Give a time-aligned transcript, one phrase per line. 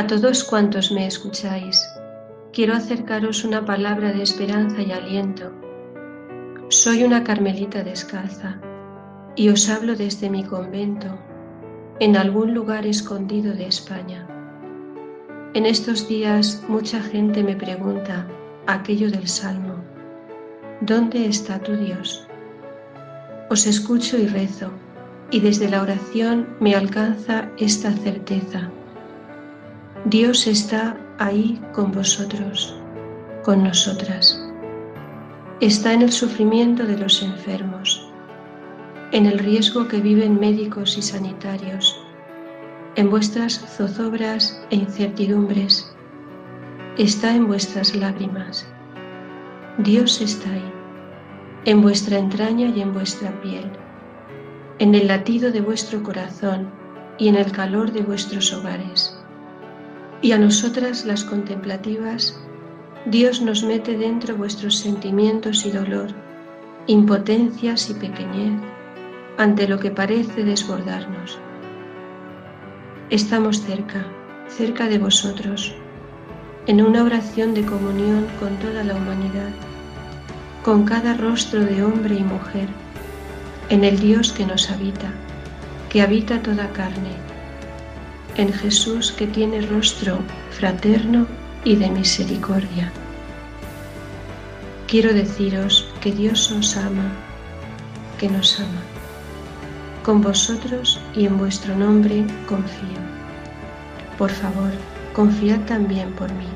[0.00, 1.86] A todos cuantos me escucháis,
[2.54, 5.52] quiero acercaros una palabra de esperanza y aliento.
[6.70, 8.58] Soy una carmelita descalza
[9.36, 11.18] y os hablo desde mi convento,
[11.98, 14.26] en algún lugar escondido de España.
[15.52, 18.26] En estos días mucha gente me pregunta
[18.66, 19.84] aquello del Salmo,
[20.80, 22.26] ¿dónde está tu Dios?
[23.50, 24.70] Os escucho y rezo,
[25.30, 28.70] y desde la oración me alcanza esta certeza
[30.06, 32.74] Dios está ahí con vosotros,
[33.44, 34.42] con nosotras.
[35.60, 38.10] Está en el sufrimiento de los enfermos,
[39.12, 42.00] en el riesgo que viven médicos y sanitarios,
[42.96, 45.94] en vuestras zozobras e incertidumbres.
[46.96, 48.66] Está en vuestras lágrimas.
[49.76, 50.72] Dios está ahí,
[51.66, 53.70] en vuestra entraña y en vuestra piel,
[54.78, 56.70] en el latido de vuestro corazón
[57.18, 59.20] y en el calor de vuestros hogares
[60.22, 62.38] y a nosotras las contemplativas,
[63.06, 66.08] Dios nos mete dentro vuestros sentimientos y dolor,
[66.86, 68.60] impotencias y pequeñez
[69.38, 71.38] ante lo que parece desbordarnos.
[73.08, 74.04] Estamos cerca,
[74.48, 75.74] cerca de vosotros,
[76.66, 79.50] en una oración de comunión con toda la humanidad,
[80.62, 82.68] con cada rostro de hombre y mujer,
[83.70, 85.10] en el Dios que nos habita,
[85.88, 87.29] que habita toda carne
[88.36, 90.18] en Jesús que tiene rostro
[90.50, 91.26] fraterno
[91.64, 92.92] y de misericordia.
[94.86, 97.12] Quiero deciros que Dios os ama,
[98.18, 98.82] que nos ama.
[100.02, 103.00] Con vosotros y en vuestro nombre confío.
[104.18, 104.72] Por favor,
[105.12, 106.48] confiad también por mí.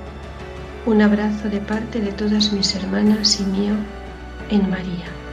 [0.87, 3.75] Un abrazo de parte de todas mis hermanas y mío
[4.51, 5.24] en María.